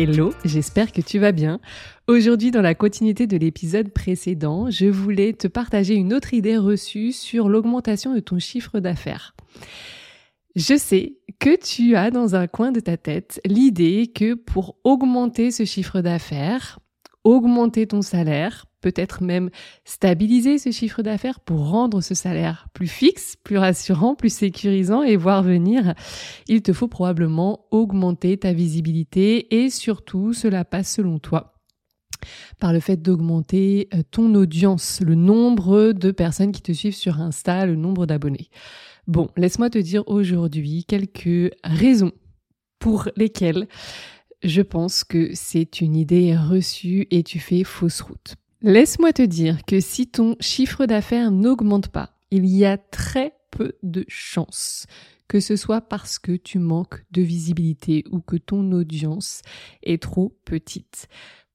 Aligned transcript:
Hello, 0.00 0.32
j'espère 0.44 0.92
que 0.92 1.00
tu 1.00 1.18
vas 1.18 1.32
bien. 1.32 1.58
Aujourd'hui, 2.06 2.52
dans 2.52 2.62
la 2.62 2.76
continuité 2.76 3.26
de 3.26 3.36
l'épisode 3.36 3.88
précédent, 3.88 4.70
je 4.70 4.86
voulais 4.86 5.32
te 5.32 5.48
partager 5.48 5.94
une 5.96 6.14
autre 6.14 6.34
idée 6.34 6.56
reçue 6.56 7.10
sur 7.10 7.48
l'augmentation 7.48 8.14
de 8.14 8.20
ton 8.20 8.38
chiffre 8.38 8.78
d'affaires. 8.78 9.34
Je 10.54 10.76
sais 10.76 11.16
que 11.40 11.58
tu 11.58 11.96
as 11.96 12.12
dans 12.12 12.36
un 12.36 12.46
coin 12.46 12.70
de 12.70 12.78
ta 12.78 12.96
tête 12.96 13.40
l'idée 13.44 14.12
que 14.14 14.34
pour 14.34 14.76
augmenter 14.84 15.50
ce 15.50 15.64
chiffre 15.64 16.00
d'affaires, 16.00 16.78
augmenter 17.24 17.88
ton 17.88 18.00
salaire, 18.00 18.66
peut-être 18.80 19.22
même 19.22 19.50
stabiliser 19.84 20.58
ce 20.58 20.70
chiffre 20.70 21.02
d'affaires 21.02 21.40
pour 21.40 21.68
rendre 21.68 22.00
ce 22.00 22.14
salaire 22.14 22.68
plus 22.72 22.88
fixe, 22.88 23.36
plus 23.42 23.58
rassurant, 23.58 24.14
plus 24.14 24.32
sécurisant 24.32 25.02
et 25.02 25.16
voir 25.16 25.42
venir, 25.42 25.94
il 26.46 26.62
te 26.62 26.72
faut 26.72 26.88
probablement 26.88 27.66
augmenter 27.70 28.36
ta 28.36 28.52
visibilité 28.52 29.62
et 29.62 29.70
surtout 29.70 30.32
cela 30.32 30.64
passe 30.64 30.92
selon 30.92 31.18
toi 31.18 31.54
par 32.58 32.72
le 32.72 32.80
fait 32.80 32.96
d'augmenter 32.96 33.88
euh, 33.94 34.02
ton 34.10 34.34
audience, 34.34 35.00
le 35.00 35.14
nombre 35.14 35.92
de 35.92 36.10
personnes 36.10 36.52
qui 36.52 36.62
te 36.62 36.72
suivent 36.72 36.94
sur 36.94 37.20
Insta, 37.20 37.66
le 37.66 37.76
nombre 37.76 38.06
d'abonnés. 38.06 38.48
Bon, 39.06 39.28
laisse-moi 39.36 39.70
te 39.70 39.78
dire 39.78 40.02
aujourd'hui 40.08 40.84
quelques 40.84 41.54
raisons 41.64 42.12
pour 42.78 43.08
lesquelles 43.16 43.68
je 44.42 44.62
pense 44.62 45.04
que 45.04 45.30
c'est 45.34 45.80
une 45.80 45.96
idée 45.96 46.36
reçue 46.36 47.06
et 47.10 47.22
tu 47.22 47.38
fais 47.38 47.64
fausse 47.64 48.00
route. 48.00 48.36
Laisse-moi 48.60 49.12
te 49.12 49.22
dire 49.22 49.64
que 49.66 49.78
si 49.78 50.08
ton 50.08 50.36
chiffre 50.40 50.86
d'affaires 50.86 51.30
n'augmente 51.30 51.88
pas, 51.88 52.10
il 52.30 52.44
y 52.46 52.64
a 52.64 52.76
très 52.76 53.34
peu 53.50 53.74
de 53.82 54.04
chances 54.08 54.86
que 55.28 55.40
ce 55.40 55.56
soit 55.56 55.82
parce 55.82 56.18
que 56.18 56.32
tu 56.32 56.58
manques 56.58 57.04
de 57.10 57.22
visibilité 57.22 58.02
ou 58.10 58.20
que 58.20 58.36
ton 58.36 58.72
audience 58.72 59.42
est 59.82 60.02
trop 60.02 60.36
petite. 60.44 61.06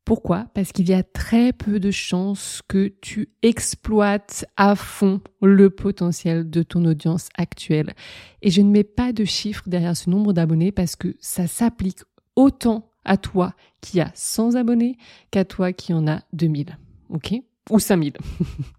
Pourquoi? 0.06 0.48
Parce 0.54 0.72
qu'il 0.72 0.90
y 0.90 0.94
a 0.94 1.02
très 1.02 1.54
peu 1.54 1.80
de 1.80 1.90
chances 1.90 2.62
que 2.68 2.94
tu 3.02 3.30
exploites 3.42 4.46
à 4.58 4.76
fond 4.76 5.22
le 5.42 5.70
potentiel 5.70 6.50
de 6.50 6.62
ton 6.62 6.86
audience 6.86 7.30
actuelle. 7.36 7.94
Et 8.42 8.52
je 8.52 8.62
ne 8.62 8.70
mets 8.70 8.84
pas 8.84 9.14
de 9.14 9.26
chiffre 9.26 9.64
derrière 9.68 9.98
ce 9.98 10.10
nombre 10.10 10.34
d'abonnés 10.34 10.72
parce 10.72 10.96
que 10.96 11.16
ça 11.20 11.48
s'applique 11.48 12.00
autant 12.36 12.92
à 13.06 13.18
toi 13.18 13.54
qui 13.82 14.02
a 14.02 14.12
100 14.14 14.56
abonnés 14.56 14.98
qu'à 15.32 15.46
toi 15.46 15.74
qui 15.74 15.94
en 15.94 16.08
a 16.08 16.22
2000 16.34 16.78
ok 17.10 17.34
Ou 17.70 17.80
5000. 17.80 18.14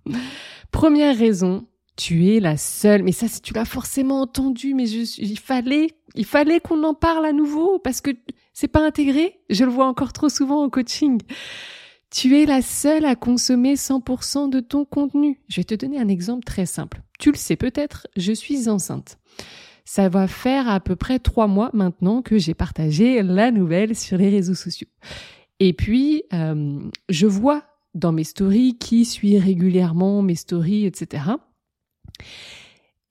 Première 0.70 1.16
raison, 1.16 1.66
tu 1.96 2.30
es 2.30 2.40
la 2.40 2.56
seule. 2.56 3.02
Mais 3.02 3.12
ça, 3.12 3.26
tu 3.42 3.54
l'as 3.54 3.64
forcément 3.64 4.20
entendu, 4.20 4.74
mais 4.74 4.86
je, 4.86 5.20
il 5.20 5.38
fallait, 5.38 5.88
il 6.14 6.24
fallait 6.24 6.60
qu'on 6.60 6.82
en 6.84 6.94
parle 6.94 7.26
à 7.26 7.32
nouveau 7.32 7.78
parce 7.78 8.00
que 8.00 8.10
c'est 8.52 8.68
pas 8.68 8.84
intégré. 8.84 9.40
Je 9.50 9.64
le 9.64 9.70
vois 9.70 9.86
encore 9.86 10.12
trop 10.12 10.28
souvent 10.28 10.64
au 10.64 10.70
coaching. 10.70 11.20
Tu 12.10 12.40
es 12.40 12.46
la 12.46 12.62
seule 12.62 13.04
à 13.04 13.16
consommer 13.16 13.74
100% 13.74 14.48
de 14.48 14.60
ton 14.60 14.84
contenu. 14.84 15.40
Je 15.48 15.56
vais 15.56 15.64
te 15.64 15.74
donner 15.74 15.98
un 15.98 16.08
exemple 16.08 16.44
très 16.44 16.66
simple. 16.66 17.02
Tu 17.18 17.32
le 17.32 17.36
sais 17.36 17.56
peut-être, 17.56 18.06
je 18.16 18.32
suis 18.32 18.68
enceinte. 18.68 19.18
Ça 19.84 20.08
va 20.08 20.28
faire 20.28 20.68
à 20.68 20.80
peu 20.80 20.96
près 20.96 21.18
trois 21.18 21.46
mois 21.46 21.70
maintenant 21.74 22.22
que 22.22 22.38
j'ai 22.38 22.54
partagé 22.54 23.22
la 23.22 23.50
nouvelle 23.50 23.96
sur 23.96 24.16
les 24.16 24.30
réseaux 24.30 24.54
sociaux. 24.54 24.88
Et 25.60 25.72
puis, 25.72 26.22
euh, 26.32 26.78
je 27.08 27.26
vois 27.26 27.64
dans 27.94 28.12
mes 28.12 28.24
stories, 28.24 28.76
qui 28.78 29.04
suit 29.04 29.38
régulièrement 29.38 30.22
mes 30.22 30.34
stories, 30.34 30.86
etc. 30.86 31.24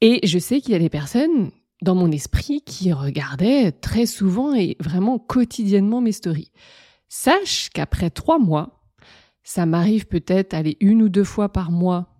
Et 0.01 0.25
je 0.25 0.39
sais 0.39 0.61
qu'il 0.61 0.73
y 0.73 0.75
a 0.75 0.79
des 0.79 0.89
personnes 0.89 1.51
dans 1.81 1.95
mon 1.95 2.11
esprit 2.11 2.61
qui 2.61 2.94
regardaient 2.94 3.71
très 3.71 4.05
souvent 4.05 4.53
et 4.53 4.77
vraiment 4.79 5.19
quotidiennement 5.19 6.01
mes 6.01 6.11
stories. 6.11 6.51
Sache 7.09 7.69
qu'après 7.69 8.09
trois 8.09 8.39
mois, 8.39 8.83
ça 9.44 9.66
m'arrive 9.66 10.07
peut-être 10.07 10.53
aller 10.53 10.77
une 10.79 11.01
ou 11.01 11.09
deux 11.09 11.23
fois 11.23 11.50
par 11.50 11.71
mois 11.71 12.12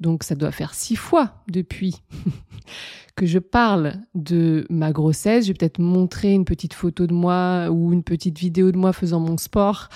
donc 0.00 0.22
ça 0.22 0.34
doit 0.34 0.52
faire 0.52 0.74
six 0.74 0.96
fois 0.96 1.42
depuis 1.48 1.96
que 3.16 3.26
je 3.26 3.40
parle 3.40 3.94
de 4.14 4.64
ma 4.70 4.92
grossesse. 4.92 5.44
Je 5.44 5.48
vais 5.48 5.54
peut-être 5.54 5.80
montrer 5.80 6.32
une 6.32 6.44
petite 6.44 6.72
photo 6.72 7.06
de 7.06 7.12
moi 7.12 7.68
ou 7.70 7.92
une 7.92 8.04
petite 8.04 8.38
vidéo 8.38 8.70
de 8.70 8.76
moi 8.76 8.92
faisant 8.92 9.18
mon 9.18 9.36
sport. 9.36 9.88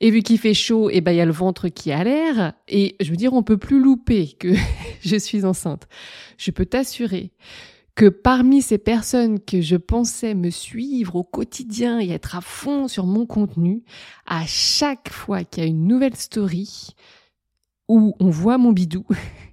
Et 0.00 0.10
vu 0.10 0.22
qu'il 0.22 0.38
fait 0.38 0.54
chaud, 0.54 0.90
et 0.90 0.96
eh 0.96 1.00
ben 1.00 1.12
il 1.12 1.16
y 1.16 1.20
a 1.22 1.24
le 1.24 1.32
ventre 1.32 1.68
qui 1.68 1.90
a 1.90 2.04
l'air. 2.04 2.52
Et 2.68 2.96
je 3.00 3.10
veux 3.10 3.16
dire, 3.16 3.32
on 3.32 3.42
peut 3.42 3.56
plus 3.56 3.80
louper 3.80 4.36
que 4.38 4.54
je 5.00 5.16
suis 5.16 5.46
enceinte. 5.46 5.88
Je 6.36 6.50
peux 6.50 6.66
t'assurer 6.66 7.32
que 7.94 8.10
parmi 8.10 8.60
ces 8.60 8.76
personnes 8.76 9.40
que 9.40 9.62
je 9.62 9.76
pensais 9.76 10.34
me 10.34 10.50
suivre 10.50 11.16
au 11.16 11.24
quotidien 11.24 11.98
et 11.98 12.10
être 12.10 12.36
à 12.36 12.42
fond 12.42 12.88
sur 12.88 13.06
mon 13.06 13.24
contenu, 13.24 13.84
à 14.26 14.44
chaque 14.46 15.10
fois 15.10 15.44
qu'il 15.44 15.62
y 15.62 15.66
a 15.66 15.68
une 15.68 15.86
nouvelle 15.86 16.14
story 16.14 16.94
où 17.88 18.14
on 18.20 18.28
voit 18.28 18.58
mon 18.58 18.72
bidou, 18.72 19.06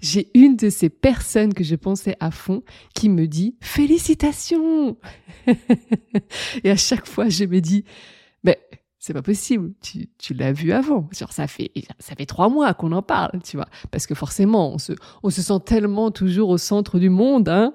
j'ai 0.00 0.30
une 0.34 0.56
de 0.56 0.70
ces 0.70 0.88
personnes 0.88 1.54
que 1.54 1.64
je 1.64 1.74
pensais 1.74 2.16
à 2.20 2.30
fond 2.30 2.62
qui 2.94 3.08
me 3.08 3.26
dit 3.26 3.56
félicitations. 3.60 4.96
et 6.64 6.70
à 6.70 6.76
chaque 6.76 7.06
fois, 7.06 7.28
je 7.28 7.44
me 7.44 7.60
dis, 7.60 7.84
mais 8.42 8.58
c'est 8.98 9.12
pas 9.12 9.22
possible. 9.22 9.72
Tu, 9.82 10.08
tu 10.18 10.34
l'as 10.34 10.52
vu 10.52 10.72
avant. 10.72 11.08
Genre, 11.12 11.32
ça 11.32 11.46
fait, 11.46 11.72
ça 11.98 12.14
fait 12.16 12.26
trois 12.26 12.48
mois 12.48 12.74
qu'on 12.74 12.92
en 12.92 13.02
parle, 13.02 13.40
tu 13.44 13.56
vois. 13.56 13.68
Parce 13.90 14.06
que 14.06 14.14
forcément, 14.14 14.72
on 14.74 14.78
se, 14.78 14.92
on 15.22 15.30
se 15.30 15.42
sent 15.42 15.60
tellement 15.64 16.10
toujours 16.10 16.48
au 16.48 16.58
centre 16.58 16.98
du 16.98 17.08
monde, 17.08 17.48
hein. 17.48 17.72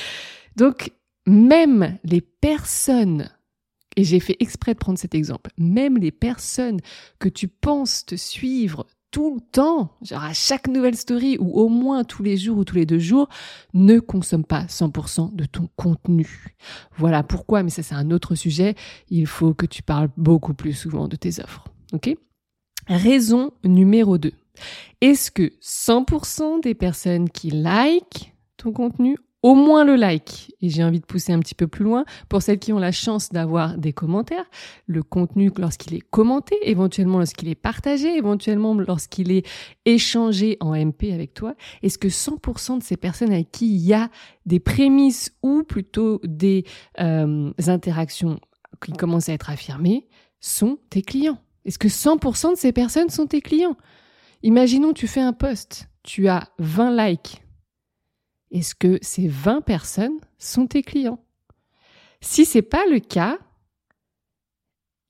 Donc, 0.56 0.92
même 1.26 1.98
les 2.04 2.20
personnes 2.20 3.30
et 3.96 4.04
j'ai 4.04 4.20
fait 4.20 4.36
exprès 4.40 4.74
de 4.74 4.78
prendre 4.78 4.98
cet 4.98 5.14
exemple. 5.14 5.50
Même 5.58 5.98
les 5.98 6.12
personnes 6.12 6.80
que 7.18 7.28
tu 7.28 7.48
penses 7.48 8.06
te 8.06 8.14
suivre 8.14 8.86
tout 9.10 9.34
le 9.34 9.40
temps, 9.40 9.96
genre 10.02 10.22
à 10.22 10.32
chaque 10.32 10.68
nouvelle 10.68 10.96
story 10.96 11.36
ou 11.38 11.52
au 11.60 11.68
moins 11.68 12.04
tous 12.04 12.22
les 12.22 12.36
jours 12.36 12.58
ou 12.58 12.64
tous 12.64 12.76
les 12.76 12.86
deux 12.86 12.98
jours, 12.98 13.28
ne 13.74 13.98
consomme 13.98 14.44
pas 14.44 14.64
100% 14.64 15.34
de 15.34 15.44
ton 15.44 15.68
contenu. 15.76 16.56
Voilà 16.96 17.22
pourquoi, 17.22 17.62
mais 17.62 17.70
ça 17.70 17.82
c'est 17.82 17.94
un 17.94 18.10
autre 18.10 18.34
sujet, 18.34 18.74
il 19.08 19.26
faut 19.26 19.54
que 19.54 19.66
tu 19.66 19.82
parles 19.82 20.10
beaucoup 20.16 20.54
plus 20.54 20.74
souvent 20.74 21.08
de 21.08 21.16
tes 21.16 21.40
offres. 21.40 21.64
Ok? 21.92 22.16
Raison 22.86 23.52
numéro 23.64 24.18
2. 24.18 24.32
Est-ce 25.00 25.30
que 25.30 25.52
100% 25.62 26.62
des 26.62 26.74
personnes 26.74 27.30
qui 27.30 27.50
like 27.50 28.34
ton 28.56 28.72
contenu 28.72 29.16
au 29.42 29.54
moins 29.54 29.84
le 29.84 29.96
like. 29.96 30.54
Et 30.60 30.68
j'ai 30.68 30.84
envie 30.84 31.00
de 31.00 31.06
pousser 31.06 31.32
un 31.32 31.40
petit 31.40 31.54
peu 31.54 31.66
plus 31.66 31.84
loin 31.84 32.04
pour 32.28 32.42
celles 32.42 32.58
qui 32.58 32.72
ont 32.72 32.78
la 32.78 32.92
chance 32.92 33.30
d'avoir 33.30 33.78
des 33.78 33.92
commentaires, 33.92 34.44
le 34.86 35.02
contenu 35.02 35.50
lorsqu'il 35.56 35.94
est 35.94 36.02
commenté, 36.10 36.56
éventuellement 36.62 37.18
lorsqu'il 37.18 37.48
est 37.48 37.54
partagé, 37.54 38.16
éventuellement 38.16 38.74
lorsqu'il 38.74 39.32
est 39.32 39.46
échangé 39.86 40.56
en 40.60 40.74
MP 40.74 41.12
avec 41.12 41.34
toi. 41.34 41.54
Est-ce 41.82 41.98
que 41.98 42.08
100% 42.08 42.78
de 42.78 42.82
ces 42.82 42.96
personnes 42.96 43.32
avec 43.32 43.50
qui 43.50 43.74
il 43.74 43.80
y 43.80 43.94
a 43.94 44.10
des 44.46 44.60
prémices 44.60 45.32
ou 45.42 45.62
plutôt 45.62 46.20
des 46.24 46.64
euh, 47.00 47.52
interactions 47.66 48.40
qui 48.84 48.92
commencent 48.92 49.28
à 49.28 49.32
être 49.32 49.50
affirmées 49.50 50.08
sont 50.40 50.78
tes 50.90 51.02
clients? 51.02 51.38
Est-ce 51.64 51.78
que 51.78 51.88
100% 51.88 52.52
de 52.52 52.56
ces 52.56 52.72
personnes 52.72 53.10
sont 53.10 53.26
tes 53.26 53.40
clients? 53.40 53.76
Imaginons 54.42 54.92
tu 54.92 55.06
fais 55.06 55.20
un 55.20 55.34
post, 55.34 55.88
tu 56.02 56.28
as 56.28 56.48
20 56.58 56.96
likes 56.96 57.42
est-ce 58.50 58.74
que 58.74 58.98
ces 59.02 59.28
20 59.28 59.60
personnes 59.62 60.18
sont 60.38 60.66
tes 60.66 60.82
clients? 60.82 61.22
Si 62.20 62.44
c'est 62.44 62.62
pas 62.62 62.84
le 62.86 63.00
cas, 63.00 63.38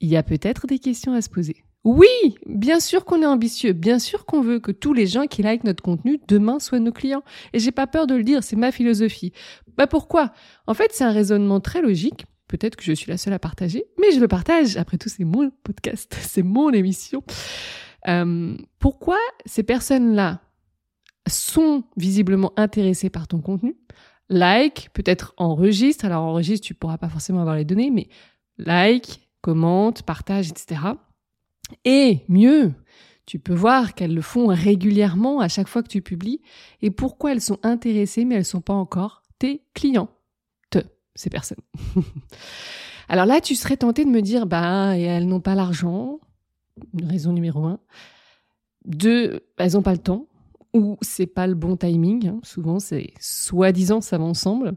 il 0.00 0.08
y 0.08 0.16
a 0.16 0.22
peut-être 0.22 0.66
des 0.66 0.78
questions 0.78 1.12
à 1.12 1.22
se 1.22 1.28
poser. 1.28 1.64
Oui, 1.82 2.08
bien 2.46 2.78
sûr 2.78 3.06
qu'on 3.06 3.22
est 3.22 3.26
ambitieux, 3.26 3.72
bien 3.72 3.98
sûr 3.98 4.26
qu'on 4.26 4.42
veut 4.42 4.58
que 4.58 4.70
tous 4.70 4.92
les 4.92 5.06
gens 5.06 5.26
qui 5.26 5.42
like 5.42 5.64
notre 5.64 5.82
contenu 5.82 6.20
demain 6.28 6.58
soient 6.58 6.78
nos 6.78 6.92
clients. 6.92 7.22
Et 7.54 7.58
j'ai 7.58 7.72
pas 7.72 7.86
peur 7.86 8.06
de 8.06 8.14
le 8.14 8.22
dire, 8.22 8.44
c'est 8.44 8.56
ma 8.56 8.70
philosophie. 8.70 9.32
Bah 9.78 9.86
pourquoi? 9.86 10.32
En 10.66 10.74
fait, 10.74 10.90
c'est 10.92 11.04
un 11.04 11.12
raisonnement 11.12 11.60
très 11.60 11.80
logique. 11.80 12.26
Peut-être 12.48 12.76
que 12.76 12.84
je 12.84 12.92
suis 12.92 13.10
la 13.10 13.16
seule 13.16 13.32
à 13.32 13.38
partager, 13.38 13.84
mais 13.98 14.12
je 14.12 14.20
le 14.20 14.28
partage. 14.28 14.76
Après 14.76 14.98
tout, 14.98 15.08
c'est 15.08 15.24
mon 15.24 15.50
podcast, 15.62 16.14
c'est 16.20 16.42
mon 16.42 16.70
émission. 16.70 17.22
Euh, 18.08 18.56
pourquoi 18.78 19.18
ces 19.46 19.62
personnes-là 19.62 20.40
sont 21.30 21.84
visiblement 21.96 22.52
intéressés 22.56 23.10
par 23.10 23.28
ton 23.28 23.40
contenu, 23.40 23.76
like, 24.28 24.90
peut-être 24.92 25.34
enregistre. 25.36 26.04
Alors 26.04 26.24
enregistre, 26.24 26.66
tu 26.66 26.74
pourras 26.74 26.98
pas 26.98 27.08
forcément 27.08 27.40
avoir 27.40 27.56
les 27.56 27.64
données, 27.64 27.90
mais 27.90 28.08
like, 28.58 29.28
commente, 29.40 30.02
partage, 30.02 30.50
etc. 30.50 30.80
Et 31.84 32.20
mieux, 32.28 32.72
tu 33.26 33.38
peux 33.38 33.54
voir 33.54 33.94
qu'elles 33.94 34.14
le 34.14 34.22
font 34.22 34.48
régulièrement 34.48 35.40
à 35.40 35.48
chaque 35.48 35.68
fois 35.68 35.82
que 35.82 35.88
tu 35.88 36.02
publies 36.02 36.40
et 36.82 36.90
pourquoi 36.90 37.32
elles 37.32 37.40
sont 37.40 37.58
intéressées 37.62 38.24
mais 38.24 38.34
elles 38.34 38.44
sont 38.44 38.60
pas 38.60 38.72
encore 38.72 39.22
tes 39.38 39.62
clients. 39.74 40.10
Te, 40.70 40.78
ces 41.14 41.30
personnes. 41.30 41.62
Alors 43.08 43.26
là, 43.26 43.40
tu 43.40 43.54
serais 43.56 43.76
tenté 43.76 44.04
de 44.04 44.10
me 44.10 44.22
dire, 44.22 44.46
bah, 44.46 44.96
et 44.96 45.02
elles 45.02 45.26
n'ont 45.26 45.40
pas 45.40 45.54
l'argent. 45.54 46.20
Raison 47.02 47.32
numéro 47.32 47.64
un. 47.64 47.80
Deux, 48.84 49.40
elles 49.58 49.72
n'ont 49.72 49.82
pas 49.82 49.92
le 49.92 49.98
temps 49.98 50.26
ou 50.72 50.96
c'est 51.02 51.26
pas 51.26 51.46
le 51.46 51.54
bon 51.54 51.76
timing. 51.76 52.28
Hein. 52.28 52.40
Souvent, 52.42 52.78
c'est 52.78 53.12
soi-disant 53.20 54.00
ça 54.00 54.18
va 54.18 54.24
ensemble. 54.24 54.74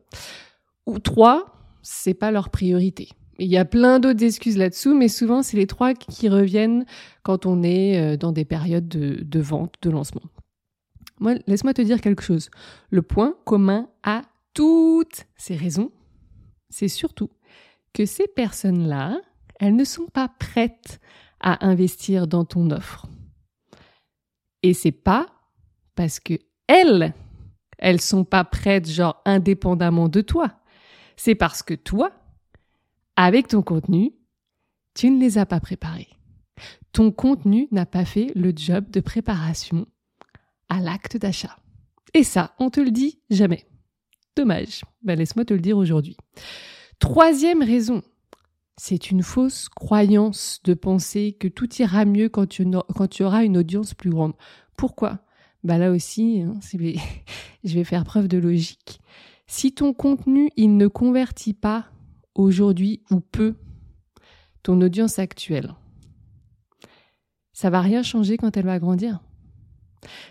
Ou 0.86 1.00
trois, 1.00 1.56
c'est 1.82 2.14
pas 2.14 2.32
leur 2.32 2.50
priorité. 2.50 3.10
Il 3.40 3.48
y 3.48 3.58
a 3.58 3.66
plein 3.66 4.00
d'autres 4.00 4.24
excuses 4.24 4.58
là-dessous, 4.58 4.96
mais 4.96 5.08
souvent, 5.08 5.42
c'est 5.42 5.58
les 5.58 5.68
trois 5.68 5.94
qui 5.94 6.30
reviennent 6.30 6.86
quand 7.24 7.46
on 7.46 7.64
est 7.64 8.00
euh, 8.00 8.18
dans 8.18 8.32
des 8.32 8.46
périodes 8.46 8.88
de, 8.88 9.24
de 9.24 9.40
vente, 9.40 9.76
de 9.82 9.90
lancement. 9.90 10.22
Moi, 11.20 11.36
laisse-moi 11.48 11.74
te 11.74 11.82
dire 11.82 12.02
quelque 12.02 12.22
chose. 12.22 12.50
Le 12.90 13.02
point 13.02 13.36
commun 13.46 13.90
à 14.04 14.22
toutes 14.54 15.26
ces 15.36 15.56
raisons, 15.56 15.92
c'est 16.70 16.88
surtout 16.88 17.30
que 17.94 18.06
ces 18.06 18.28
personnes-là, 18.28 19.20
elles 19.60 19.76
ne 19.76 19.84
sont 19.84 20.08
pas 20.08 20.28
prêtes 20.28 21.00
à 21.40 21.66
investir 21.66 22.28
dans 22.28 22.46
ton 22.46 22.72
offre. 22.72 23.08
Et 24.64 24.74
c'est 24.74 24.92
pas 24.92 25.28
parce 25.96 26.20
que 26.20 26.34
elles, 26.68 27.14
elles 27.78 28.02
sont 28.02 28.24
pas 28.24 28.44
prêtes, 28.44 28.90
genre 28.90 29.22
indépendamment 29.26 30.10
de 30.10 30.22
toi. 30.22 30.60
C'est 31.16 31.36
parce 31.36 31.64
que 31.64 31.74
toi, 31.74 32.12
avec 33.16 33.48
ton 33.48 33.62
contenu, 33.62 34.14
tu 34.94 35.10
ne 35.10 35.20
les 35.20 35.38
as 35.38 35.46
pas 35.46 35.60
préparées. 35.60 36.10
Ton 36.92 37.12
contenu 37.12 37.68
n'a 37.72 37.86
pas 37.86 38.06
fait 38.06 38.32
le 38.36 38.54
job 38.56 38.90
de 38.90 39.00
préparation 39.00 39.88
à 40.70 40.80
l'acte 40.80 41.18
d'achat. 41.18 41.58
Et 42.14 42.24
ça, 42.24 42.54
on 42.60 42.70
te 42.70 42.80
le 42.80 42.92
dit 42.92 43.20
jamais. 43.30 43.66
Dommage. 44.36 44.82
Ben, 45.02 45.18
laisse-moi 45.18 45.46
te 45.46 45.54
le 45.54 45.60
dire 45.60 45.78
aujourd'hui. 45.78 46.18
Troisième 47.00 47.62
raison, 47.62 48.02
c'est 48.78 49.12
une 49.12 49.24
fausse 49.24 49.70
croyance 49.70 50.60
de 50.64 50.74
penser 50.74 51.36
que 51.40 51.48
tout 51.48 51.70
ira 51.76 52.06
mieux 52.06 52.30
quand 52.30 52.48
tu, 52.48 52.66
quand 52.96 53.08
tu 53.08 53.24
auras 53.24 53.44
une 53.44 53.58
audience 53.58 53.94
plus 53.94 54.10
grande. 54.10 54.34
Pourquoi? 54.78 55.20
Bah 55.64 55.78
là 55.78 55.92
aussi, 55.92 56.42
hein, 56.42 56.60
je 57.64 57.74
vais 57.74 57.84
faire 57.84 58.04
preuve 58.04 58.28
de 58.28 58.38
logique. 58.38 59.00
Si 59.48 59.74
ton 59.74 59.94
contenu, 59.94 60.50
ne 60.58 60.88
convertit 60.88 61.54
pas 61.54 61.86
aujourd'hui 62.36 63.02
ou 63.12 63.20
peu 63.20 63.56
ton 64.64 64.80
audience 64.82 65.20
actuelle, 65.20 65.74
ça 67.54 67.70
va 67.70 67.82
rien 67.82 68.04
changer 68.04 68.38
quand 68.38 68.58
elle 68.58 68.66
va 68.66 68.80
grandir. 68.80 69.20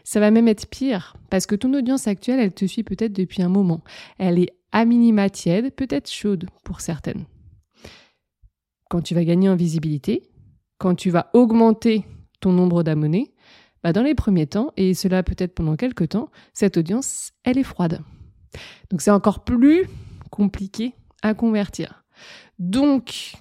Ça 0.05 0.21
va 0.21 0.31
même 0.31 0.49
être 0.49 0.69
pire, 0.69 1.17
parce 1.31 1.47
que 1.47 1.55
ton 1.55 1.73
audience 1.73 2.07
actuelle, 2.07 2.41
elle 2.41 2.53
te 2.53 2.67
suit 2.67 2.83
peut-être 2.83 3.13
depuis 3.13 3.43
un 3.43 3.49
moment. 3.49 3.83
Elle 4.19 4.39
est 4.39 4.51
à 4.73 4.85
minima 4.85 5.31
tiède, 5.31 5.75
peut-être 5.75 6.11
chaude 6.11 6.47
pour 6.65 6.81
certaines. 6.81 7.25
Quand 8.91 9.01
tu 9.01 9.15
vas 9.15 9.25
gagner 9.25 9.49
en 9.49 9.57
visibilité, 9.57 10.29
quand 10.79 10.95
tu 10.95 11.11
vas 11.11 11.31
augmenter 11.33 12.05
ton 12.41 12.53
nombre 12.53 12.83
d'abonnés, 12.83 13.33
bah 13.83 13.93
dans 13.93 14.03
les 14.03 14.15
premiers 14.15 14.47
temps, 14.47 14.73
et 14.77 14.95
cela 14.95 15.23
peut-être 15.23 15.55
pendant 15.55 15.77
quelques 15.77 16.11
temps, 16.11 16.31
cette 16.53 16.77
audience, 16.77 17.33
elle 17.45 17.59
est 17.59 17.65
froide. 17.65 18.03
Donc 18.91 19.01
c'est 19.01 19.11
encore 19.11 19.45
plus 19.45 19.87
compliqué 20.31 20.95
à 21.23 21.35
convertir. 21.35 22.05
Donc, 22.59 23.35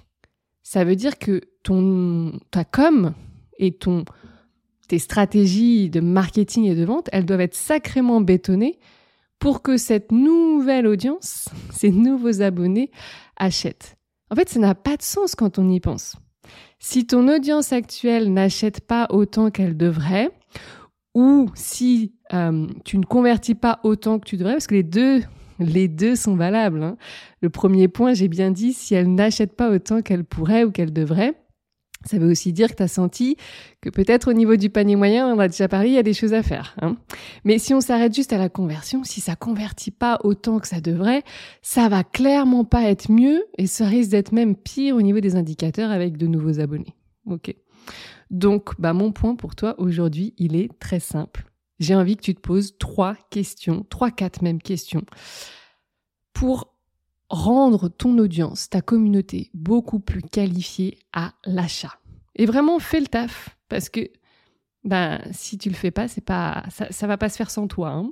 ça 0.62 0.84
veut 0.84 0.96
dire 0.96 1.18
que 1.18 1.42
ton, 1.62 2.38
ta 2.50 2.64
com 2.64 3.14
et 3.58 3.72
ton, 3.72 4.04
tes 4.88 4.98
stratégies 4.98 5.90
de 5.90 6.00
marketing 6.00 6.64
et 6.64 6.74
de 6.74 6.84
vente, 6.84 7.08
elles 7.12 7.26
doivent 7.26 7.40
être 7.40 7.54
sacrément 7.54 8.20
bétonnées 8.20 8.78
pour 9.38 9.62
que 9.62 9.76
cette 9.76 10.12
nouvelle 10.12 10.86
audience, 10.86 11.48
ces 11.72 11.90
nouveaux 11.90 12.42
abonnés 12.42 12.90
achètent. 13.36 13.96
En 14.30 14.34
fait, 14.34 14.48
ça 14.48 14.60
n'a 14.60 14.74
pas 14.74 14.96
de 14.96 15.02
sens 15.02 15.34
quand 15.34 15.58
on 15.58 15.68
y 15.68 15.80
pense. 15.80 16.16
Si 16.78 17.06
ton 17.06 17.28
audience 17.28 17.72
actuelle 17.72 18.32
n'achète 18.32 18.80
pas 18.80 19.06
autant 19.10 19.50
qu'elle 19.50 19.76
devrait, 19.76 20.30
ou 21.14 21.50
si 21.54 22.12
euh, 22.32 22.66
tu 22.84 22.98
ne 22.98 23.04
convertis 23.04 23.54
pas 23.54 23.80
autant 23.84 24.18
que 24.18 24.24
tu 24.24 24.36
devrais, 24.36 24.54
parce 24.54 24.66
que 24.66 24.74
les 24.74 24.82
deux, 25.88 26.16
sont 26.16 26.34
valables. 26.34 26.82
Hein. 26.82 26.96
Le 27.40 27.50
premier 27.50 27.88
point, 27.88 28.14
j'ai 28.14 28.28
bien 28.28 28.50
dit, 28.50 28.72
si 28.72 28.94
elle 28.94 29.14
n'achète 29.14 29.54
pas 29.54 29.70
autant 29.70 30.02
qu'elle 30.02 30.24
pourrait 30.24 30.64
ou 30.64 30.70
qu'elle 30.70 30.92
devrait, 30.92 31.34
ça 32.04 32.18
veut 32.18 32.30
aussi 32.30 32.52
dire 32.52 32.70
que 32.70 32.76
tu 32.76 32.82
as 32.82 32.88
senti 32.88 33.36
que 33.80 33.90
peut-être 33.90 34.30
au 34.30 34.32
niveau 34.32 34.56
du 34.56 34.70
panier 34.70 34.96
moyen, 34.96 35.26
on 35.26 35.38
a 35.38 35.48
déjà 35.48 35.68
parlé, 35.68 35.88
il 35.88 35.94
y 35.94 35.98
a 35.98 36.02
des 36.02 36.14
choses 36.14 36.34
à 36.34 36.42
faire. 36.42 36.74
Hein. 36.80 36.96
Mais 37.44 37.58
si 37.58 37.74
on 37.74 37.80
s'arrête 37.80 38.14
juste 38.14 38.32
à 38.32 38.38
la 38.38 38.48
conversion, 38.48 39.04
si 39.04 39.20
ça 39.20 39.36
convertit 39.36 39.90
pas 39.90 40.18
autant 40.24 40.58
que 40.58 40.68
ça 40.68 40.80
devrait, 40.80 41.22
ça 41.62 41.88
va 41.88 42.04
clairement 42.04 42.64
pas 42.64 42.82
être 42.84 43.10
mieux 43.10 43.44
et 43.58 43.66
ça 43.66 43.86
risque 43.86 44.10
d'être 44.10 44.32
même 44.32 44.56
pire 44.56 44.96
au 44.96 45.02
niveau 45.02 45.20
des 45.20 45.36
indicateurs 45.36 45.90
avec 45.90 46.16
de 46.16 46.26
nouveaux 46.26 46.60
abonnés. 46.60 46.94
Ok. 47.26 47.54
Donc, 48.30 48.70
bah, 48.80 48.94
mon 48.94 49.12
point 49.12 49.36
pour 49.36 49.54
toi 49.54 49.74
aujourd'hui, 49.78 50.34
il 50.38 50.56
est 50.56 50.70
très 50.78 51.00
simple. 51.00 51.44
J'ai 51.78 51.94
envie 51.94 52.16
que 52.16 52.22
tu 52.22 52.34
te 52.34 52.40
poses 52.40 52.76
trois 52.78 53.16
questions, 53.30 53.84
trois, 53.88 54.10
quatre 54.10 54.42
mêmes 54.42 54.62
questions 54.62 55.02
pour 56.32 56.71
rendre 57.32 57.88
ton 57.88 58.18
audience, 58.18 58.68
ta 58.68 58.82
communauté 58.82 59.50
beaucoup 59.54 59.98
plus 59.98 60.20
qualifiée 60.20 60.98
à 61.14 61.32
l'achat. 61.46 61.98
Et 62.36 62.44
vraiment, 62.44 62.78
fais 62.78 63.00
le 63.00 63.06
taf 63.06 63.56
parce 63.68 63.88
que 63.88 64.00
ben 64.84 65.20
si 65.32 65.56
tu 65.56 65.70
le 65.70 65.74
fais 65.74 65.90
pas, 65.90 66.08
c'est 66.08 66.24
pas 66.24 66.64
ça, 66.70 66.86
ça 66.90 67.06
va 67.06 67.16
pas 67.16 67.30
se 67.30 67.36
faire 67.36 67.50
sans 67.50 67.66
toi. 67.66 67.90
Hein. 67.90 68.10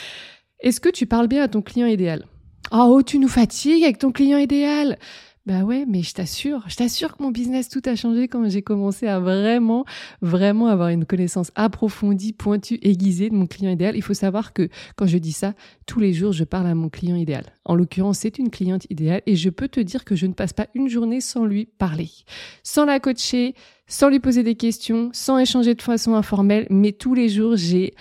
Est-ce 0.60 0.80
que 0.80 0.88
tu 0.88 1.06
parles 1.06 1.26
bien 1.26 1.42
à 1.42 1.48
ton 1.48 1.60
client 1.60 1.88
idéal? 1.88 2.24
Oh, 2.70 3.02
tu 3.04 3.18
nous 3.18 3.28
fatigues 3.28 3.82
avec 3.82 3.98
ton 3.98 4.12
client 4.12 4.38
idéal. 4.38 4.96
Bah 5.44 5.64
ouais, 5.64 5.86
mais 5.88 6.02
je 6.02 6.14
t'assure, 6.14 6.62
je 6.68 6.76
t'assure 6.76 7.16
que 7.16 7.22
mon 7.24 7.32
business 7.32 7.68
tout 7.68 7.82
a 7.86 7.96
changé 7.96 8.28
quand 8.28 8.48
j'ai 8.48 8.62
commencé 8.62 9.08
à 9.08 9.18
vraiment, 9.18 9.84
vraiment 10.20 10.68
avoir 10.68 10.90
une 10.90 11.04
connaissance 11.04 11.50
approfondie, 11.56 12.32
pointue, 12.32 12.78
aiguisée 12.82 13.28
de 13.28 13.34
mon 13.34 13.48
client 13.48 13.72
idéal. 13.72 13.96
Il 13.96 14.02
faut 14.02 14.14
savoir 14.14 14.52
que 14.52 14.68
quand 14.94 15.08
je 15.08 15.18
dis 15.18 15.32
ça, 15.32 15.54
tous 15.84 15.98
les 15.98 16.12
jours, 16.12 16.30
je 16.30 16.44
parle 16.44 16.68
à 16.68 16.76
mon 16.76 16.88
client 16.88 17.16
idéal. 17.16 17.46
En 17.64 17.74
l'occurrence, 17.74 18.20
c'est 18.20 18.38
une 18.38 18.50
cliente 18.50 18.86
idéale 18.88 19.22
et 19.26 19.34
je 19.34 19.50
peux 19.50 19.66
te 19.66 19.80
dire 19.80 20.04
que 20.04 20.14
je 20.14 20.26
ne 20.26 20.32
passe 20.32 20.52
pas 20.52 20.68
une 20.76 20.88
journée 20.88 21.20
sans 21.20 21.44
lui 21.44 21.66
parler, 21.66 22.10
sans 22.62 22.84
la 22.84 23.00
coacher, 23.00 23.56
sans 23.88 24.10
lui 24.10 24.20
poser 24.20 24.44
des 24.44 24.54
questions, 24.54 25.10
sans 25.12 25.38
échanger 25.38 25.74
de 25.74 25.82
façon 25.82 26.14
informelle, 26.14 26.68
mais 26.70 26.92
tous 26.92 27.14
les 27.14 27.28
jours, 27.28 27.56
j'ai 27.56 27.94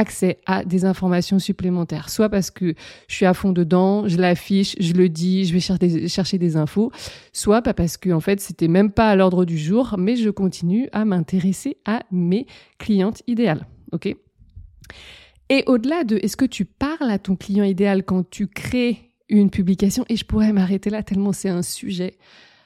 accès 0.00 0.38
à 0.46 0.64
des 0.64 0.84
informations 0.84 1.38
supplémentaires. 1.38 2.08
Soit 2.08 2.28
parce 2.28 2.50
que 2.50 2.74
je 3.06 3.14
suis 3.14 3.26
à 3.26 3.34
fond 3.34 3.52
dedans, 3.52 4.08
je 4.08 4.16
l'affiche, 4.16 4.74
je 4.80 4.94
le 4.94 5.08
dis, 5.08 5.44
je 5.44 5.52
vais 5.52 6.08
chercher 6.08 6.38
des 6.38 6.56
infos. 6.56 6.90
Soit 7.32 7.62
pas 7.62 7.74
parce 7.74 7.96
que, 7.96 8.10
en 8.10 8.20
fait, 8.20 8.40
c'était 8.40 8.68
même 8.68 8.90
pas 8.90 9.10
à 9.10 9.16
l'ordre 9.16 9.44
du 9.44 9.58
jour, 9.58 9.94
mais 9.98 10.16
je 10.16 10.30
continue 10.30 10.88
à 10.92 11.04
m'intéresser 11.04 11.76
à 11.84 12.00
mes 12.10 12.46
clientes 12.78 13.22
idéales. 13.26 13.66
OK? 13.92 14.16
Et 15.50 15.64
au-delà 15.66 16.04
de, 16.04 16.16
est-ce 16.22 16.36
que 16.36 16.44
tu 16.44 16.64
parles 16.64 17.10
à 17.10 17.18
ton 17.18 17.36
client 17.36 17.64
idéal 17.64 18.04
quand 18.04 18.28
tu 18.28 18.46
crées 18.46 19.10
une 19.28 19.50
publication? 19.50 20.04
Et 20.08 20.16
je 20.16 20.24
pourrais 20.24 20.52
m'arrêter 20.52 20.90
là 20.90 21.02
tellement 21.02 21.32
c'est 21.32 21.48
un 21.48 21.62
sujet. 21.62 22.16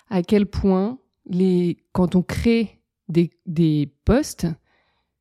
À 0.09 0.23
quel 0.23 0.47
point 0.47 0.99
les, 1.27 1.79
quand 1.93 2.15
on 2.15 2.23
crée 2.23 2.81
des, 3.09 3.31
des 3.47 3.93
posts, 4.05 4.47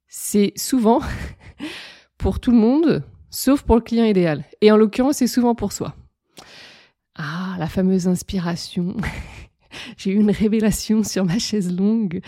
c'est 0.08 0.54
souvent 0.56 1.00
pour 2.24 2.40
tout 2.40 2.52
le 2.52 2.58
monde, 2.58 3.04
sauf 3.30 3.64
pour 3.64 3.76
le 3.76 3.82
client 3.82 4.06
idéal. 4.06 4.46
Et 4.62 4.72
en 4.72 4.78
l'occurrence, 4.78 5.18
c'est 5.18 5.28
souvent 5.28 5.56
pour 5.56 5.74
soi. 5.74 5.94
Ah, 7.16 7.58
la 7.60 7.68
fameuse 7.68 8.08
inspiration. 8.08 8.96
J'ai 9.98 10.12
eu 10.12 10.22
une 10.22 10.32
révélation 10.32 11.04
sur 11.04 11.26
ma 11.26 11.38
chaise 11.38 11.76
longue 11.76 12.22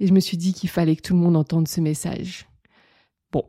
et 0.00 0.06
je 0.06 0.14
me 0.14 0.20
suis 0.20 0.38
dit 0.38 0.54
qu'il 0.54 0.70
fallait 0.70 0.96
que 0.96 1.02
tout 1.02 1.12
le 1.12 1.20
monde 1.20 1.36
entende 1.36 1.68
ce 1.68 1.82
message. 1.82 2.48
Bon, 3.30 3.44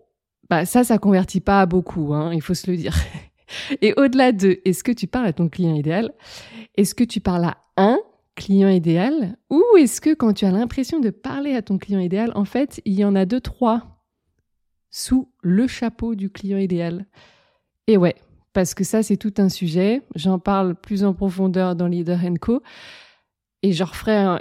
bah 0.50 0.66
ça, 0.66 0.84
ça 0.84 0.98
convertit 0.98 1.40
pas 1.40 1.66
beaucoup, 1.66 2.14
hein, 2.14 2.34
il 2.34 2.42
faut 2.42 2.54
se 2.54 2.70
le 2.70 2.76
dire. 2.76 2.98
Et 3.82 3.94
au-delà 3.96 4.34
de, 4.34 4.60
est-ce 4.66 4.84
que 4.84 4.92
tu 4.92 5.08
parles 5.08 5.28
à 5.28 5.34
ton 5.34 5.48
client 5.48 5.74
idéal? 5.74 6.12
Est-ce 6.76 6.96
que 6.96 7.06
tu 7.06 7.22
parles 7.22 7.46
à 7.46 7.58
un 7.78 7.98
client 8.36 8.68
idéal? 8.68 9.38
Ou 9.50 9.64
est-ce 9.80 10.02
que 10.02 10.14
quand 10.14 10.34
tu 10.34 10.44
as 10.44 10.52
l'impression 10.52 11.00
de 11.00 11.12
parler 11.12 11.56
à 11.56 11.62
ton 11.62 11.78
client 11.78 12.02
idéal, 12.02 12.34
en 12.36 12.44
fait, 12.44 12.82
il 12.84 12.96
y 12.96 13.06
en 13.06 13.16
a 13.16 13.26
deux, 13.26 13.40
trois 13.40 13.97
sous 14.98 15.30
le 15.44 15.68
chapeau 15.68 16.16
du 16.16 16.32
client 16.32 16.58
idéal. 16.58 17.06
Et 17.86 17.98
ouais, 17.98 18.16
parce 18.52 18.74
que 18.74 18.84
ça, 18.84 19.04
c'est 19.04 19.16
tout 19.16 19.34
un 19.38 19.48
sujet. 19.48 20.02
J'en 20.16 20.40
parle 20.40 20.74
plus 20.74 21.04
en 21.04 21.14
profondeur 21.14 21.76
dans 21.76 21.86
Leader 21.86 22.20
Co. 22.42 22.64
Et 23.62 23.74
je 23.74 23.84
referai 23.84 24.16
un, 24.18 24.40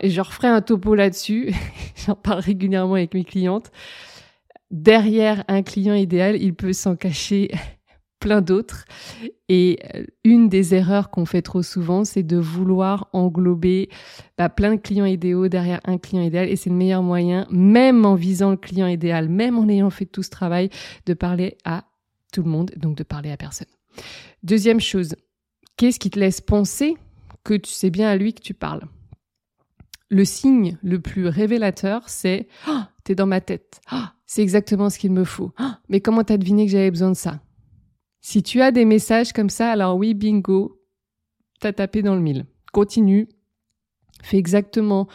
un 0.54 0.60
topo 0.62 0.94
là-dessus. 0.94 1.52
J'en 2.06 2.14
parle 2.14 2.40
régulièrement 2.40 2.94
avec 2.94 3.12
mes 3.12 3.25
clientes. 3.25 3.70
Derrière 4.70 5.44
un 5.46 5.62
client 5.62 5.94
idéal, 5.94 6.40
il 6.40 6.54
peut 6.54 6.72
s'en 6.72 6.96
cacher 6.96 7.50
d'autres. 8.26 8.85
Et 9.49 9.78
euh, 9.95 10.04
une 10.25 10.49
des 10.49 10.75
erreurs 10.75 11.11
qu'on 11.11 11.25
fait 11.25 11.42
trop 11.42 11.62
souvent, 11.62 12.04
c'est 12.04 12.23
de 12.23 12.37
vouloir 12.37 13.09
englober 13.12 13.88
bah, 14.37 14.49
plein 14.49 14.75
de 14.75 14.80
clients 14.80 15.04
idéaux 15.04 15.49
derrière 15.49 15.80
un 15.85 15.99
client 15.99 16.23
idéal. 16.23 16.49
Et 16.49 16.56
c'est 16.56 16.71
le 16.71 16.76
meilleur 16.76 17.02
moyen, 17.02 17.47
même 17.50 18.04
en 18.04 18.14
visant 18.14 18.50
le 18.50 18.56
client 18.56 18.87
idéal, 18.87 19.28
même 19.28 19.59
en 19.59 19.68
ayant 19.68 19.90
fait 19.90 20.06
tout 20.06 20.23
ce 20.23 20.30
travail, 20.30 20.71
de 21.06 21.14
parler 21.14 21.56
à 21.64 21.85
tout 22.33 22.42
le 22.42 22.50
monde, 22.50 22.73
donc 22.76 22.97
de 22.97 23.02
parler 23.02 23.30
à 23.30 23.37
personne. 23.37 23.68
Deuxième 24.42 24.80
chose, 24.80 25.14
qu'est-ce 25.76 25.99
qui 25.99 26.11
te 26.11 26.18
laisse 26.18 26.40
penser 26.40 26.97
que 27.45 27.54
tu 27.54 27.71
sais 27.71 27.90
bien 27.90 28.09
à 28.09 28.16
lui 28.16 28.35
que 28.35 28.42
tu 28.42 28.54
parles? 28.54 28.83
Le 30.09 30.25
signe 30.25 30.78
le 30.83 31.00
plus 31.00 31.26
révélateur, 31.26 32.09
c'est 32.09 32.47
oh, 32.68 32.80
t'es 33.04 33.14
dans 33.14 33.26
ma 33.26 33.40
tête. 33.40 33.80
Oh, 33.92 34.04
c'est 34.25 34.42
exactement 34.42 34.90
ce 34.90 34.99
qu'il 34.99 35.12
me 35.12 35.25
faut. 35.25 35.52
Oh, 35.61 35.71
mais 35.88 36.00
comment 36.00 36.23
t'as 36.23 36.37
deviné 36.37 36.66
que 36.66 36.73
j'avais 36.73 36.90
besoin 36.90 37.11
de 37.11 37.16
ça? 37.16 37.40
Si 38.28 38.42
tu 38.42 38.61
as 38.61 38.73
des 38.73 38.85
messages 38.85 39.33
comme 39.33 39.50
ça, 39.50 39.71
alors 39.71 39.97
oui, 39.97 40.12
bingo, 40.12 40.83
t'as 41.61 41.73
tapé 41.73 42.02
dans 42.02 42.16
le 42.16 42.21
mille. 42.21 42.45
Continue, 42.73 43.28
fais 44.21 44.37
exactement 44.37 45.06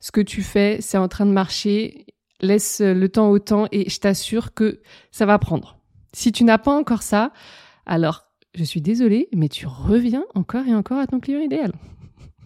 ce 0.00 0.12
que 0.12 0.20
tu 0.20 0.42
fais, 0.42 0.76
c'est 0.82 0.98
en 0.98 1.08
train 1.08 1.24
de 1.24 1.32
marcher, 1.32 2.04
laisse 2.42 2.82
le 2.82 3.08
temps 3.08 3.30
au 3.30 3.38
temps 3.38 3.68
et 3.72 3.88
je 3.88 3.98
t'assure 3.98 4.52
que 4.52 4.82
ça 5.12 5.24
va 5.24 5.38
prendre. 5.38 5.78
Si 6.12 6.30
tu 6.30 6.44
n'as 6.44 6.58
pas 6.58 6.76
encore 6.76 7.00
ça, 7.00 7.32
alors 7.86 8.26
je 8.54 8.64
suis 8.64 8.82
désolée, 8.82 9.30
mais 9.34 9.48
tu 9.48 9.66
reviens 9.66 10.26
encore 10.34 10.66
et 10.66 10.74
encore 10.74 10.98
à 10.98 11.06
ton 11.06 11.20
client 11.20 11.40
idéal. 11.40 11.72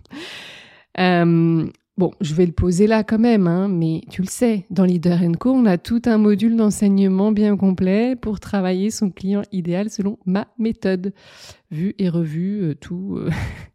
euh, 1.00 1.67
bon, 1.97 2.13
je 2.21 2.35
vais 2.35 2.47
le 2.47 2.53
poser 2.53 2.87
là 2.87 3.05
quand 3.05 3.19
même, 3.19 3.47
hein, 3.47 3.69
mais 3.69 4.03
tu 4.11 4.23
le 4.23 4.29
sais, 4.29 4.65
dans 4.71 4.85
Leader 4.85 5.21
Co, 5.39 5.53
on 5.53 5.67
a 5.67 5.79
tout 5.79 6.03
un 6.07 6.19
module 6.19 6.57
d'enseignement 6.57 7.33
bien 7.33 7.57
complet 7.57 8.17
pour 8.17 8.41
travailler 8.41 8.91
son 8.91 9.11
client 9.11 9.43
idéal 9.53 9.91
selon 9.91 10.19
ma 10.25 10.49
méthode, 10.59 11.13
vue 11.71 11.95
et 11.99 12.09
revue 12.09 12.63
euh, 12.63 12.75
euh, 12.91 13.31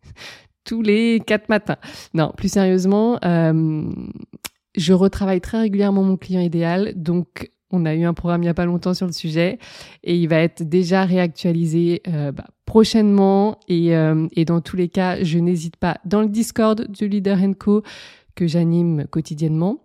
tous 0.64 0.82
les 0.82 1.22
quatre 1.26 1.50
matins. 1.50 1.78
Non, 2.14 2.34
plus 2.36 2.52
sérieusement, 2.52 3.20
euh, 3.24 3.84
je 4.76 4.94
retravaille 4.94 5.42
très 5.42 5.60
régulièrement 5.60 6.04
mon 6.04 6.18
client 6.18 6.42
idéal, 6.42 6.94
donc 6.96 7.52
on 7.70 7.86
a 7.86 7.94
eu 7.94 8.04
un 8.04 8.14
programme 8.14 8.42
il 8.42 8.46
n'y 8.46 8.50
a 8.50 8.54
pas 8.54 8.66
longtemps 8.66 8.94
sur 8.94 9.08
le 9.08 9.12
sujet 9.12 9.60
et 10.04 10.16
il 10.16 10.28
va 10.28 10.38
être 10.38 10.64
déjà 10.64 11.04
réactualisé 11.04 12.02
bah, 12.06 12.46
prochainement 12.68 13.60
et, 13.70 13.96
euh, 13.96 14.28
et, 14.34 14.46
dans 14.46 14.62
tous 14.62 14.76
les 14.76 14.90
cas, 14.90 15.24
je 15.24 15.40
n'hésite 15.40 15.78
pas 15.78 15.98
dans 16.06 16.22
le 16.22 16.28
Discord 16.28 16.86
du 16.92 17.08
Leader 17.08 17.40
Co 17.58 17.82
que 18.36 18.46
j'anime 18.46 19.08
quotidiennement 19.08 19.80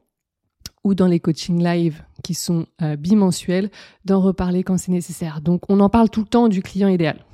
ou 0.84 0.94
dans 0.94 1.06
les 1.06 1.20
coachings 1.20 1.62
live 1.62 2.02
qui 2.24 2.34
sont 2.34 2.66
euh, 2.82 2.96
bimensuels 2.96 3.70
d'en 4.04 4.20
reparler 4.20 4.64
quand 4.64 4.78
c'est 4.78 4.90
nécessaire. 4.90 5.40
Donc 5.40 5.62
on 5.70 5.78
en 5.78 5.88
parle 5.88 6.10
tout 6.10 6.20
le 6.20 6.26
temps 6.26 6.48
du 6.48 6.60
client 6.60 6.88
idéal. 6.88 7.24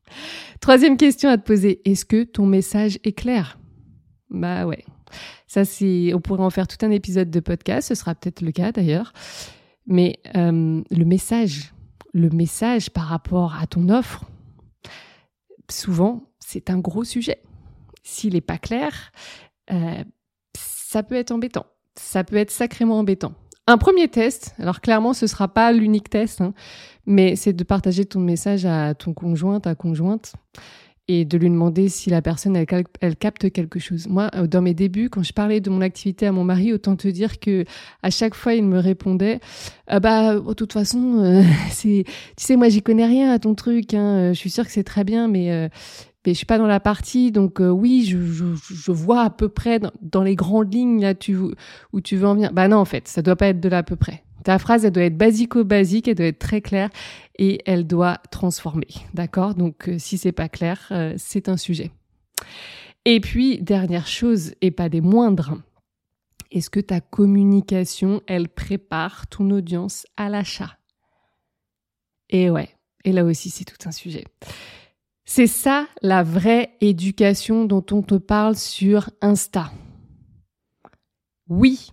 Troisième 0.60 0.98
question 0.98 1.30
à 1.30 1.38
te 1.38 1.46
poser, 1.46 1.80
est-ce 1.90 2.04
que 2.04 2.22
ton 2.22 2.44
message 2.44 2.98
est 3.02 3.12
clair? 3.12 3.58
Bah 4.28 4.66
ouais. 4.66 4.84
Ça 5.46 5.64
c'est 5.64 6.12
on 6.14 6.20
pourrait 6.20 6.44
en 6.44 6.50
faire 6.50 6.68
tout 6.68 6.84
un 6.84 6.90
épisode 6.90 7.30
de 7.30 7.40
podcast, 7.40 7.88
ce 7.88 7.94
sera 7.94 8.14
peut-être 8.14 8.42
le 8.42 8.52
cas 8.52 8.70
d'ailleurs. 8.70 9.14
Mais 9.86 10.18
euh, 10.36 10.82
le 10.90 11.04
message, 11.06 11.72
le 12.12 12.28
message 12.28 12.90
par 12.90 13.04
rapport 13.04 13.56
à 13.56 13.66
ton 13.66 13.88
offre, 13.88 14.29
souvent, 15.72 16.22
c'est 16.38 16.70
un 16.70 16.78
gros 16.78 17.04
sujet. 17.04 17.42
S'il 18.02 18.34
n'est 18.34 18.40
pas 18.40 18.58
clair, 18.58 19.12
euh, 19.70 20.04
ça 20.56 21.02
peut 21.02 21.14
être 21.14 21.30
embêtant. 21.30 21.66
Ça 21.96 22.24
peut 22.24 22.36
être 22.36 22.50
sacrément 22.50 22.98
embêtant. 22.98 23.34
Un 23.66 23.78
premier 23.78 24.08
test, 24.08 24.54
alors 24.58 24.80
clairement 24.80 25.12
ce 25.12 25.26
sera 25.26 25.46
pas 25.46 25.70
l'unique 25.70 26.10
test, 26.10 26.40
hein, 26.40 26.54
mais 27.06 27.36
c'est 27.36 27.52
de 27.52 27.62
partager 27.62 28.04
ton 28.04 28.18
message 28.18 28.66
à 28.66 28.94
ton 28.94 29.14
conjoint, 29.14 29.60
ta 29.60 29.76
conjointe, 29.76 30.32
et 31.12 31.24
de 31.24 31.36
lui 31.36 31.50
demander 31.50 31.88
si 31.88 32.08
la 32.08 32.22
personne 32.22 32.56
elle, 32.56 33.16
capte 33.16 33.50
quelque 33.50 33.80
chose. 33.80 34.06
Moi, 34.06 34.30
euh, 34.36 34.46
dans 34.46 34.62
mes 34.62 34.74
débuts, 34.74 35.10
quand 35.10 35.24
je 35.24 35.32
parlais 35.32 35.60
de 35.60 35.68
mon 35.68 35.80
activité 35.80 36.24
à 36.26 36.32
mon 36.32 36.44
mari, 36.44 36.72
autant 36.72 36.94
te 36.94 37.08
dire 37.08 37.40
que 37.40 37.64
à 38.04 38.10
chaque 38.10 38.36
fois 38.36 38.54
il 38.54 38.62
me 38.62 38.78
répondait, 38.78 39.40
ah 39.88 39.98
bah 39.98 40.36
de 40.36 40.52
toute 40.52 40.72
façon, 40.72 41.18
euh, 41.18 41.42
c'est, 41.70 42.04
tu 42.36 42.44
sais, 42.44 42.54
moi 42.54 42.68
j'y 42.68 42.80
connais 42.80 43.06
rien 43.06 43.32
à 43.32 43.40
ton 43.40 43.56
truc. 43.56 43.92
Hein, 43.92 44.18
euh, 44.18 44.28
je 44.34 44.38
suis 44.38 44.50
sûre 44.50 44.64
que 44.64 44.70
c'est 44.70 44.84
très 44.84 45.02
bien, 45.02 45.26
mais 45.26 45.68
mais 46.26 46.32
je 46.32 46.36
suis 46.36 46.46
pas 46.46 46.58
dans 46.58 46.66
la 46.66 46.80
partie, 46.80 47.32
donc 47.32 47.60
oui, 47.60 48.04
je, 48.04 48.92
vois 48.92 49.22
à 49.22 49.30
peu 49.30 49.48
près 49.48 49.80
dans, 50.02 50.22
les 50.22 50.36
grandes 50.36 50.72
lignes 50.72 51.00
là 51.00 51.14
où 51.92 52.00
tu 52.00 52.16
veux 52.16 52.26
en 52.26 52.34
venir. 52.34 52.52
Bah 52.52 52.68
non, 52.68 52.76
en 52.76 52.84
fait, 52.84 53.08
ça 53.08 53.22
doit 53.22 53.36
pas 53.36 53.48
être 53.48 53.60
de 53.60 53.68
là 53.68 53.78
à 53.78 53.82
peu 53.82 53.96
près. 53.96 54.22
Ta 54.44 54.58
phrase, 54.58 54.84
elle 54.84 54.92
doit 54.92 55.04
être 55.04 55.18
basico-basique, 55.18 56.08
elle 56.08 56.14
doit 56.14 56.26
être 56.26 56.38
très 56.38 56.60
claire 56.60 56.90
et 57.38 57.60
elle 57.66 57.86
doit 57.86 58.18
transformer. 58.30 58.88
D'accord? 59.14 59.54
Donc, 59.54 59.88
euh, 59.88 59.98
si 59.98 60.18
c'est 60.18 60.32
pas 60.32 60.48
clair, 60.48 60.88
euh, 60.90 61.14
c'est 61.16 61.48
un 61.48 61.56
sujet. 61.56 61.90
Et 63.04 63.20
puis, 63.20 63.58
dernière 63.58 64.06
chose, 64.06 64.54
et 64.60 64.70
pas 64.70 64.88
des 64.88 65.00
moindres, 65.00 65.58
est-ce 66.50 66.70
que 66.70 66.80
ta 66.80 67.00
communication, 67.00 68.22
elle 68.26 68.48
prépare 68.48 69.26
ton 69.28 69.50
audience 69.50 70.06
à 70.16 70.28
l'achat? 70.28 70.76
Et 72.28 72.50
ouais, 72.50 72.68
et 73.04 73.12
là 73.12 73.24
aussi, 73.24 73.50
c'est 73.50 73.64
tout 73.64 73.88
un 73.88 73.92
sujet. 73.92 74.24
C'est 75.24 75.46
ça 75.46 75.86
la 76.02 76.22
vraie 76.22 76.76
éducation 76.80 77.64
dont 77.64 77.84
on 77.92 78.02
te 78.02 78.16
parle 78.16 78.56
sur 78.56 79.10
Insta? 79.20 79.70
Oui, 81.48 81.90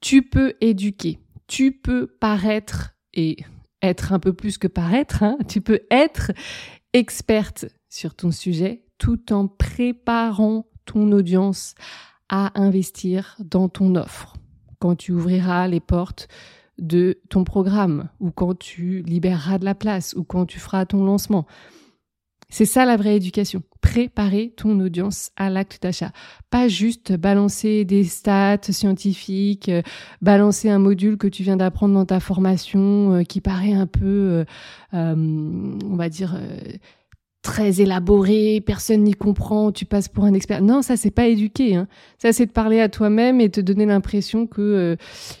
tu 0.00 0.22
peux 0.22 0.54
éduquer 0.60 1.18
tu 1.46 1.72
peux 1.72 2.06
paraître 2.06 2.94
et 3.12 3.36
être 3.82 4.12
un 4.12 4.18
peu 4.18 4.32
plus 4.32 4.58
que 4.58 4.68
paraître, 4.68 5.22
hein, 5.22 5.36
tu 5.48 5.60
peux 5.60 5.80
être 5.90 6.32
experte 6.92 7.66
sur 7.88 8.14
ton 8.14 8.30
sujet 8.30 8.84
tout 8.98 9.32
en 9.32 9.46
préparant 9.46 10.66
ton 10.84 11.12
audience 11.12 11.74
à 12.28 12.58
investir 12.60 13.36
dans 13.38 13.68
ton 13.68 13.94
offre. 13.94 14.36
Quand 14.78 14.96
tu 14.96 15.12
ouvriras 15.12 15.68
les 15.68 15.80
portes 15.80 16.28
de 16.78 17.20
ton 17.28 17.44
programme 17.44 18.08
ou 18.20 18.30
quand 18.30 18.58
tu 18.58 19.02
libéreras 19.02 19.58
de 19.58 19.64
la 19.64 19.74
place 19.74 20.14
ou 20.14 20.24
quand 20.24 20.46
tu 20.46 20.58
feras 20.58 20.86
ton 20.86 21.04
lancement. 21.04 21.46
C'est 22.48 22.66
ça 22.66 22.84
la 22.84 22.96
vraie 22.96 23.16
éducation. 23.16 23.62
Préparer 23.84 24.50
ton 24.56 24.80
audience 24.80 25.30
à 25.36 25.50
l'acte 25.50 25.82
d'achat. 25.82 26.10
Pas 26.48 26.68
juste 26.68 27.12
balancer 27.12 27.84
des 27.84 28.04
stats 28.04 28.56
scientifiques, 28.70 29.68
euh, 29.68 29.82
balancer 30.22 30.70
un 30.70 30.78
module 30.78 31.18
que 31.18 31.26
tu 31.26 31.42
viens 31.42 31.58
d'apprendre 31.58 31.92
dans 31.92 32.06
ta 32.06 32.18
formation 32.18 33.12
euh, 33.12 33.22
qui 33.24 33.42
paraît 33.42 33.74
un 33.74 33.86
peu, 33.86 34.46
euh, 34.94 35.14
on 35.14 35.96
va 35.96 36.08
dire, 36.08 36.40
très 37.42 37.82
élaboré, 37.82 38.62
personne 38.62 39.02
n'y 39.02 39.12
comprend, 39.12 39.70
tu 39.70 39.84
passes 39.84 40.08
pour 40.08 40.24
un 40.24 40.32
expert. 40.32 40.62
Non, 40.62 40.80
ça 40.80 40.96
c'est 40.96 41.10
pas 41.10 41.26
éduquer. 41.26 41.76
Hein. 41.76 41.86
Ça 42.16 42.32
c'est 42.32 42.46
de 42.46 42.52
parler 42.52 42.80
à 42.80 42.88
toi-même 42.88 43.38
et 43.42 43.50
te 43.50 43.60
donner 43.60 43.84
l'impression 43.84 44.46
que 44.46 44.96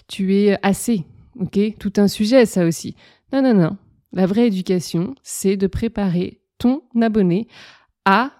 tu 0.06 0.36
es 0.36 0.58
assez. 0.62 1.06
Ok, 1.40 1.58
tout 1.78 1.94
un 1.96 2.08
sujet 2.08 2.44
ça 2.44 2.66
aussi. 2.66 2.94
Non, 3.32 3.40
non, 3.40 3.54
non. 3.54 3.76
La 4.12 4.26
vraie 4.26 4.48
éducation, 4.48 5.14
c'est 5.22 5.56
de 5.56 5.66
préparer 5.66 6.40
ton 6.58 6.82
abonné 7.00 7.48
à 8.04 8.30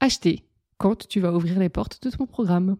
acheter 0.00 0.44
quand 0.78 1.06
tu 1.08 1.20
vas 1.20 1.32
ouvrir 1.32 1.58
les 1.58 1.68
portes 1.68 2.02
de 2.02 2.10
ton 2.10 2.26
programme. 2.26 2.76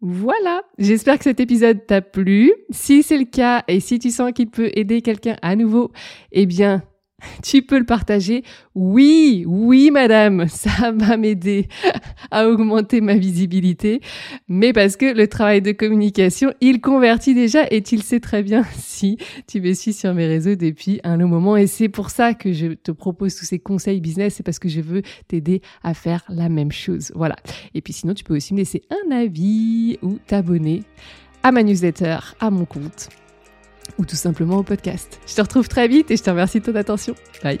Voilà, 0.00 0.62
j'espère 0.78 1.18
que 1.18 1.24
cet 1.24 1.40
épisode 1.40 1.84
t'a 1.86 2.00
plu. 2.00 2.52
Si 2.70 3.02
c'est 3.02 3.18
le 3.18 3.24
cas 3.24 3.64
et 3.66 3.80
si 3.80 3.98
tu 3.98 4.10
sens 4.10 4.32
qu'il 4.32 4.48
peut 4.48 4.70
aider 4.74 5.02
quelqu'un 5.02 5.36
à 5.42 5.56
nouveau, 5.56 5.90
eh 6.30 6.46
bien, 6.46 6.82
tu 7.42 7.62
peux 7.62 7.78
le 7.78 7.84
partager. 7.84 8.44
Oui, 8.74 9.44
oui, 9.46 9.90
madame, 9.90 10.46
ça 10.48 10.92
va 10.92 11.16
m'aider 11.16 11.68
à 12.30 12.48
augmenter 12.48 13.00
ma 13.00 13.16
visibilité. 13.16 14.00
Mais 14.48 14.72
parce 14.72 14.96
que 14.96 15.06
le 15.06 15.26
travail 15.26 15.62
de 15.62 15.72
communication, 15.72 16.52
il 16.60 16.80
convertit 16.80 17.34
déjà 17.34 17.66
et 17.70 17.82
tu 17.82 17.96
le 17.96 18.02
sais 18.02 18.20
très 18.20 18.42
bien 18.42 18.64
si 18.76 19.18
tu 19.46 19.60
me 19.60 19.72
suis 19.72 19.92
sur 19.92 20.14
mes 20.14 20.26
réseaux 20.26 20.54
depuis 20.54 21.00
un 21.04 21.16
long 21.16 21.28
moment. 21.28 21.56
Et 21.56 21.66
c'est 21.66 21.88
pour 21.88 22.10
ça 22.10 22.34
que 22.34 22.52
je 22.52 22.68
te 22.68 22.92
propose 22.92 23.34
tous 23.34 23.44
ces 23.44 23.58
conseils 23.58 24.00
business. 24.00 24.34
C'est 24.34 24.42
parce 24.42 24.58
que 24.58 24.68
je 24.68 24.80
veux 24.80 25.02
t'aider 25.26 25.62
à 25.82 25.94
faire 25.94 26.24
la 26.28 26.48
même 26.48 26.72
chose. 26.72 27.12
Voilà. 27.14 27.36
Et 27.74 27.80
puis 27.80 27.92
sinon, 27.92 28.14
tu 28.14 28.24
peux 28.24 28.36
aussi 28.36 28.54
me 28.54 28.58
laisser 28.58 28.82
un 28.90 29.10
avis 29.10 29.98
ou 30.02 30.18
t'abonner 30.26 30.82
à 31.42 31.52
ma 31.52 31.62
newsletter, 31.62 32.18
à 32.40 32.50
mon 32.50 32.64
compte 32.64 33.08
ou 33.98 34.04
tout 34.04 34.16
simplement 34.16 34.58
au 34.58 34.62
podcast. 34.62 35.18
Je 35.26 35.34
te 35.34 35.40
retrouve 35.40 35.68
très 35.68 35.88
vite 35.88 36.10
et 36.10 36.16
je 36.16 36.22
te 36.22 36.30
remercie 36.30 36.60
de 36.60 36.64
ton 36.64 36.74
attention. 36.74 37.14
Bye. 37.42 37.60